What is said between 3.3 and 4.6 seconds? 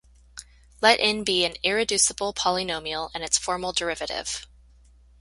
formal derivative.